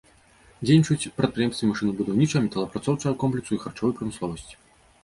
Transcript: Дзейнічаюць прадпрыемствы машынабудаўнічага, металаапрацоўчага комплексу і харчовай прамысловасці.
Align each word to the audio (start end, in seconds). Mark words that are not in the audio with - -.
Дзейнічаюць 0.65 1.11
прадпрыемствы 1.19 1.69
машынабудаўнічага, 1.73 2.43
металаапрацоўчага 2.47 3.13
комплексу 3.27 3.51
і 3.59 3.63
харчовай 3.67 3.93
прамысловасці. 4.03 4.53